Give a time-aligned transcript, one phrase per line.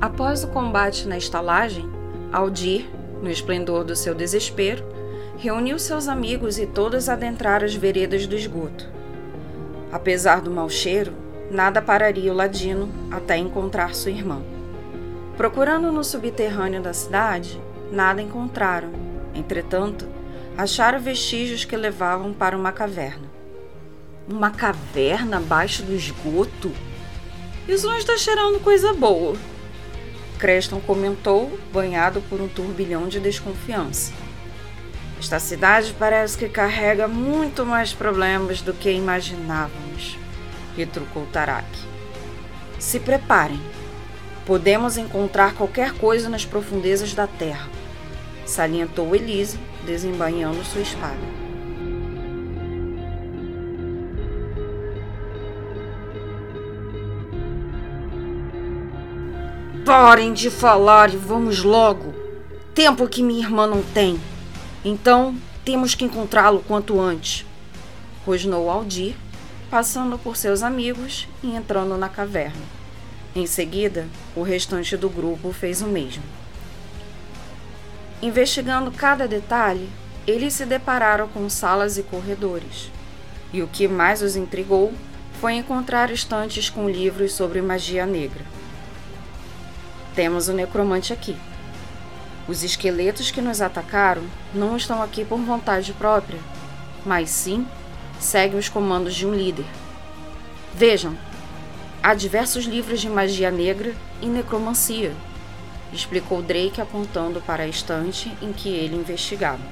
[0.00, 1.88] Após o combate na estalagem,
[2.30, 2.86] Aldir,
[3.22, 4.84] no esplendor do seu desespero,
[5.38, 8.86] reuniu seus amigos e todos adentraram as veredas do esgoto.
[9.90, 11.14] Apesar do mau cheiro,
[11.50, 14.42] nada pararia o ladino até encontrar sua irmã.
[15.34, 18.90] Procurando no subterrâneo da cidade, nada encontraram.
[19.34, 20.06] Entretanto,
[20.58, 23.30] acharam vestígios que levavam para uma caverna.
[24.28, 26.70] Uma caverna abaixo do esgoto?
[27.66, 29.36] Isso não está cheirando coisa boa.
[30.38, 34.12] Creston comentou, banhado por um turbilhão de desconfiança.
[35.18, 40.18] Esta cidade parece que carrega muito mais problemas do que imaginávamos,
[40.76, 41.66] retrucou Tarak.
[42.78, 43.60] Se preparem.
[44.44, 47.68] Podemos encontrar qualquer coisa nas profundezas da terra,
[48.44, 51.45] salientou Elise, desembainhando sua espada.
[59.86, 62.12] Parem de falar e vamos logo.
[62.74, 64.20] Tempo que minha irmã não tem.
[64.84, 67.46] Então, temos que encontrá-lo quanto antes.
[68.26, 69.14] Rosnou Aldir,
[69.70, 72.64] passando por seus amigos e entrando na caverna.
[73.32, 76.24] Em seguida, o restante do grupo fez o mesmo.
[78.20, 79.88] Investigando cada detalhe,
[80.26, 82.90] eles se depararam com salas e corredores.
[83.52, 84.92] E o que mais os intrigou
[85.40, 88.56] foi encontrar estantes com livros sobre magia negra.
[90.16, 91.36] Temos o necromante aqui.
[92.48, 94.22] Os esqueletos que nos atacaram
[94.54, 96.40] não estão aqui por vontade própria,
[97.04, 97.66] mas sim
[98.18, 99.66] seguem os comandos de um líder.
[100.74, 101.14] Vejam,
[102.02, 105.12] há diversos livros de magia negra e necromancia,
[105.92, 109.62] explicou Drake apontando para a estante em que ele investigava.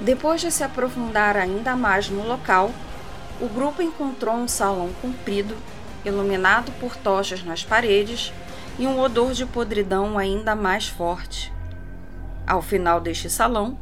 [0.00, 2.72] Depois de se aprofundar ainda mais no local,
[3.40, 5.56] o grupo encontrou um salão comprido
[6.04, 8.32] iluminado por tochas nas paredes
[8.78, 11.52] e um odor de podridão ainda mais forte.
[12.46, 13.78] Ao final deste salão,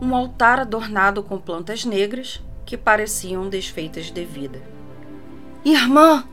[0.00, 4.60] um altar adornado com plantas negras que pareciam desfeitas de vida.
[5.64, 6.24] Irmã!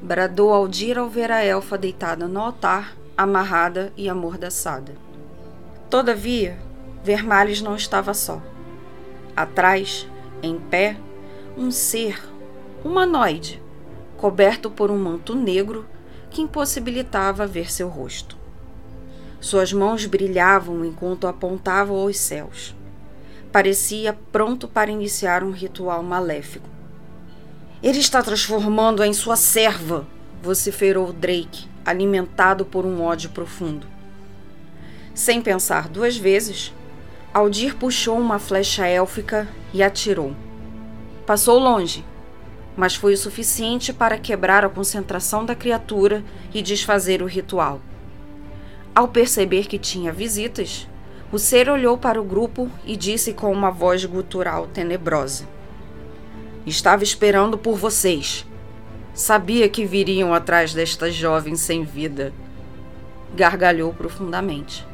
[0.00, 4.94] bradou Aldir ao ver a elfa deitada no altar, amarrada e amordaçada.
[5.90, 6.58] Todavia,
[7.02, 8.40] Vermales não estava só.
[9.36, 10.08] Atrás,
[10.42, 10.96] em pé,
[11.56, 12.22] um ser
[12.84, 13.60] humanoide
[14.18, 15.86] coberto por um manto negro
[16.28, 18.36] que impossibilitava ver seu rosto.
[19.40, 22.74] Suas mãos brilhavam enquanto apontavam aos céus.
[23.52, 26.68] Parecia pronto para iniciar um ritual maléfico.
[27.80, 30.04] Ele está transformando-a em sua serva,
[30.42, 33.86] vociferou Drake, alimentado por um ódio profundo.
[35.14, 36.74] Sem pensar duas vezes,
[37.32, 40.34] Aldir puxou uma flecha élfica e atirou.
[41.24, 42.04] Passou longe,
[42.78, 46.22] mas foi o suficiente para quebrar a concentração da criatura
[46.54, 47.80] e desfazer o ritual.
[48.94, 50.86] Ao perceber que tinha visitas,
[51.32, 55.44] o ser olhou para o grupo e disse com uma voz gutural tenebrosa:
[56.64, 58.46] Estava esperando por vocês.
[59.12, 62.32] Sabia que viriam atrás desta jovem sem vida.
[63.34, 64.86] Gargalhou profundamente.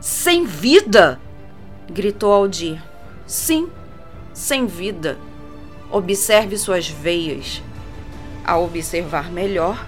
[0.00, 1.20] Sem vida?
[1.86, 2.82] gritou Aldir.
[3.26, 3.68] Sim,
[4.32, 5.18] sem vida.
[5.94, 7.62] Observe suas veias.
[8.44, 9.86] Ao observar melhor,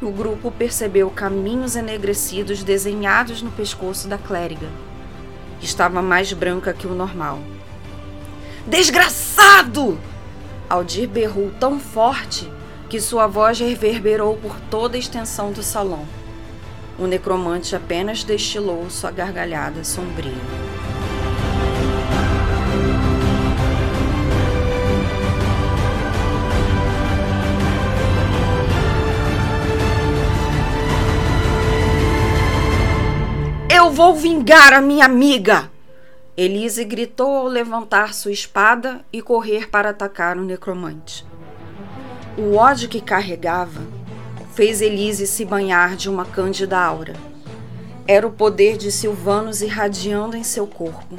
[0.00, 4.68] o grupo percebeu caminhos enegrecidos desenhados no pescoço da clériga.
[5.60, 7.40] Estava mais branca que o normal.
[8.68, 9.98] Desgraçado!
[10.70, 12.48] Aldir berrou tão forte
[12.88, 16.06] que sua voz reverberou por toda a extensão do salão.
[16.96, 20.71] O necromante apenas destilou sua gargalhada sombria.
[33.82, 35.68] Eu vou vingar a minha amiga!
[36.36, 41.26] Elise gritou ao levantar sua espada e correr para atacar o necromante.
[42.38, 43.80] O ódio que carregava
[44.54, 47.14] fez Elise se banhar de uma cândida aura.
[48.06, 51.16] Era o poder de Silvanos irradiando em seu corpo.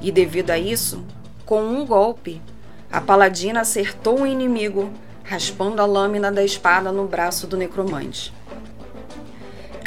[0.00, 1.04] E devido a isso,
[1.44, 2.40] com um golpe,
[2.88, 4.92] a paladina acertou o inimigo,
[5.24, 8.32] raspando a lâmina da espada no braço do necromante.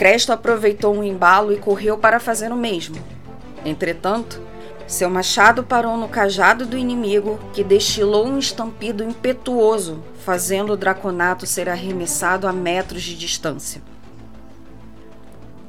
[0.04, 2.98] Cresto aproveitou um embalo e correu para fazer o mesmo.
[3.64, 4.42] Entretanto,
[4.86, 11.48] seu machado parou no cajado do inimigo, que destilou um estampido impetuoso, fazendo o draconato
[11.48, 13.82] ser arremessado a metros de distância.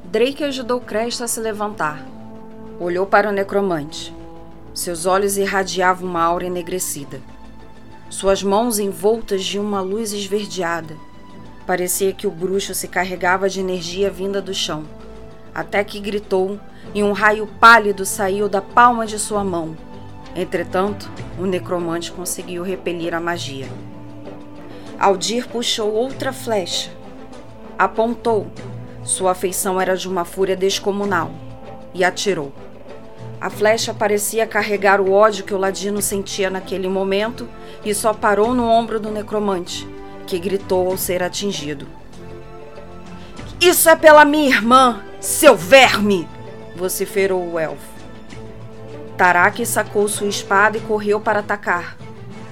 [0.07, 2.05] Drake ajudou Cresto a se levantar.
[2.81, 4.13] Olhou para o necromante.
[4.75, 7.21] Seus olhos irradiavam uma aura enegrecida.
[8.11, 10.97] Suas mãos envoltas de uma luz esverdeada
[11.67, 14.85] Parecia que o bruxo se carregava de energia vinda do chão,
[15.55, 16.61] até que gritou
[16.95, 19.77] e um raio pálido saiu da palma de sua mão.
[20.37, 23.69] Entretanto, o necromante conseguiu repelir a magia.
[24.99, 26.91] Aldir puxou outra flecha.
[27.79, 28.47] Apontou.
[29.03, 31.31] Sua feição era de uma fúria descomunal.
[31.95, 32.53] E atirou.
[33.41, 37.49] A flecha parecia carregar o ódio que o ladino sentia naquele momento
[37.85, 39.87] e só parou no ombro do necromante,
[40.27, 41.87] que gritou ao ser atingido.
[43.61, 46.29] Isso é pela minha irmã, seu verme!
[46.77, 47.95] vociferou o elfo.
[49.17, 51.97] Tarak sacou sua espada e correu para atacar.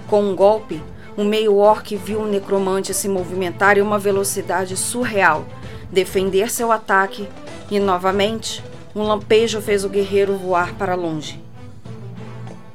[0.07, 0.81] Com um golpe,
[1.17, 5.45] o meio-orc viu o necromante se movimentar em uma velocidade surreal,
[5.91, 7.29] defender seu ataque
[7.71, 8.63] e, novamente,
[8.95, 11.43] um lampejo fez o guerreiro voar para longe.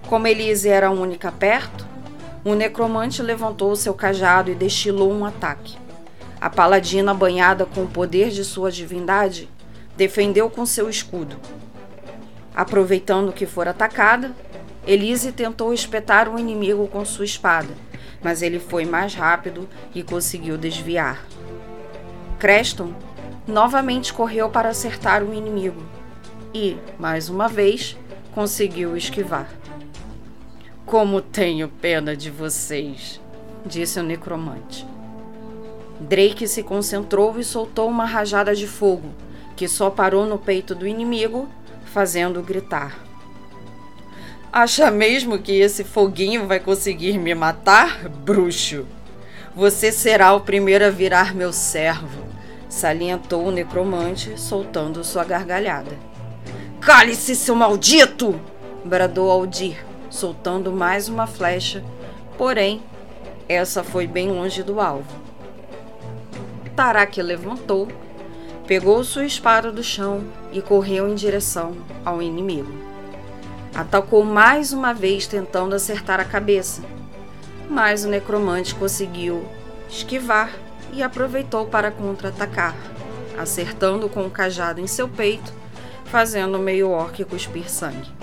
[0.07, 1.86] Como Elise era a única perto,
[2.47, 5.77] o necromante levantou seu cajado e destilou um ataque.
[6.39, 9.49] A paladina, banhada com o poder de sua divindade,
[9.97, 11.35] defendeu com seu escudo.
[12.55, 14.33] Aproveitando que for atacada,
[14.85, 17.73] Elise tentou espetar o inimigo com sua espada,
[18.23, 21.27] mas ele foi mais rápido e conseguiu desviar.
[22.39, 22.93] Creston
[23.45, 25.83] novamente correu para acertar o inimigo
[26.53, 27.97] e, mais uma vez,
[28.33, 29.49] conseguiu esquivar.
[30.87, 33.19] Como tenho pena de vocês,
[33.65, 34.87] disse o necromante.
[35.99, 39.09] Drake se concentrou e soltou uma rajada de fogo,
[39.57, 41.49] que só parou no peito do inimigo,
[41.87, 42.97] fazendo gritar.
[44.49, 48.85] Acha mesmo que esse foguinho vai conseguir me matar, bruxo?
[49.53, 52.23] Você será o primeiro a virar meu servo,
[52.69, 55.91] salientou o necromante, soltando sua gargalhada.
[56.79, 58.39] Cale-se, seu maldito!
[58.85, 59.85] bradou Aldir,
[60.17, 61.83] soltando mais uma flecha,
[62.37, 62.81] porém,
[63.47, 65.15] essa foi bem longe do alvo.
[66.75, 67.87] Tarak levantou,
[68.65, 72.73] pegou sua espada do chão e correu em direção ao inimigo.
[73.75, 76.81] Atacou mais uma vez tentando acertar a cabeça,
[77.69, 79.45] mas o necromante conseguiu
[79.87, 80.51] esquivar
[80.93, 82.75] e aproveitou para contra-atacar,
[83.37, 85.53] acertando com o cajado em seu peito,
[86.05, 88.16] fazendo o meio-orc cuspir sangue.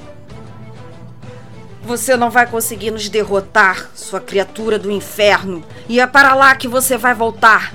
[1.85, 6.67] Você não vai conseguir nos derrotar, sua criatura do inferno, e é para lá que
[6.67, 7.75] você vai voltar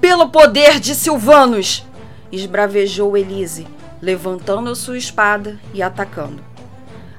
[0.00, 1.84] pelo poder de Silvanos!
[2.30, 3.66] esbravejou Elise,
[4.00, 6.40] levantando sua espada e atacando.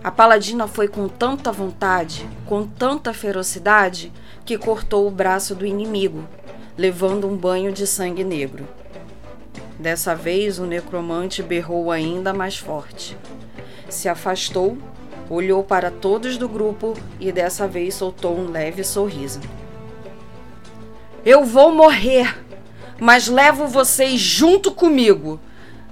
[0.02, 4.14] A paladina foi com tanta vontade, com tanta ferocidade,
[4.46, 6.24] que cortou o braço do inimigo,
[6.78, 8.66] levando um banho de sangue negro.
[9.78, 13.18] Dessa vez, o necromante berrou ainda mais forte.
[13.90, 14.78] Se afastou,
[15.30, 19.40] olhou para todos do grupo e dessa vez soltou um leve sorriso.
[21.26, 22.50] Eu vou morrer!
[23.00, 25.40] mas levo vocês junto comigo,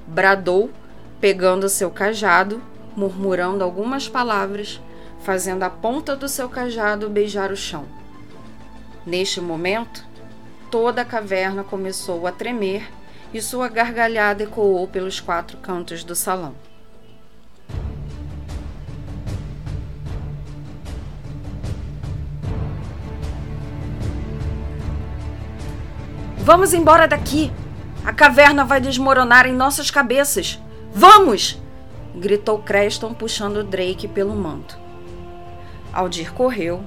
[0.06, 0.70] bradou,
[1.22, 2.62] pegando seu cajado,
[2.96, 4.82] murmurando algumas palavras,
[5.24, 7.86] fazendo a ponta do seu cajado beijar o chão.
[9.06, 10.06] Neste momento,
[10.70, 12.86] toda a caverna começou a tremer
[13.34, 16.56] e sua gargalhada ecoou pelos quatro cantos do salão.
[26.48, 27.52] Vamos embora daqui!
[28.06, 30.58] A caverna vai desmoronar em nossas cabeças!
[30.94, 31.62] Vamos!
[32.16, 34.80] gritou Creston, puxando Drake pelo manto.
[35.92, 36.82] Aldir correu,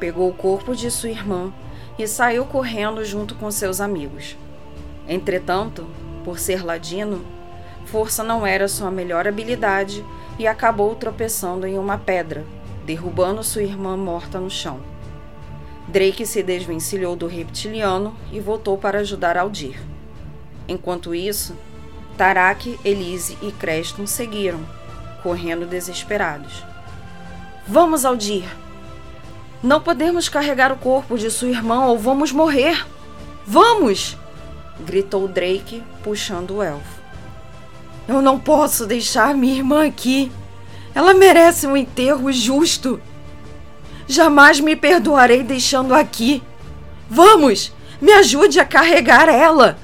[0.00, 1.52] pegou o corpo de sua irmã
[1.96, 4.36] e saiu correndo junto com seus amigos.
[5.06, 5.86] Entretanto,
[6.24, 7.24] por ser ladino,
[7.84, 10.04] força não era sua melhor habilidade
[10.36, 12.44] e acabou tropeçando em uma pedra,
[12.84, 14.95] derrubando sua irmã morta no chão.
[15.88, 19.80] Drake se desvencilhou do reptiliano e voltou para ajudar Aldir.
[20.68, 21.56] Enquanto isso,
[22.16, 24.60] Tarak, Elise e Creston seguiram,
[25.22, 26.64] correndo desesperados.
[27.66, 28.44] Vamos, Aldir!
[29.62, 32.86] Não podemos carregar o corpo de sua irmã ou vamos morrer!
[33.46, 34.16] Vamos!
[34.80, 37.00] gritou Drake, puxando o elfo.
[38.08, 40.30] Eu não posso deixar minha irmã aqui.
[40.94, 43.00] Ela merece um enterro justo.
[44.06, 46.42] Jamais me perdoarei deixando aqui.
[47.08, 47.72] Vamos!
[48.00, 49.78] Me ajude a carregar ela!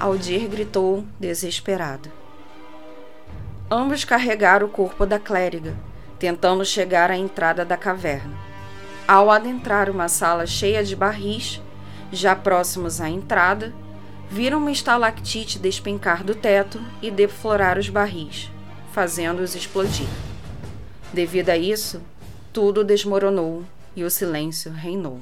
[0.00, 2.10] Aldir gritou, desesperado.
[3.70, 5.76] Ambos carregaram o corpo da clériga,
[6.18, 8.36] tentando chegar à entrada da caverna.
[9.06, 11.60] Ao adentrar uma sala cheia de barris,
[12.10, 13.72] já próximos à entrada,
[14.30, 18.50] viram uma estalactite despencar do teto e deflorar os barris,
[18.92, 20.08] fazendo-os explodir.
[21.12, 22.02] Devido a isso,
[22.52, 23.64] tudo desmoronou
[23.96, 25.20] e o silêncio reinou.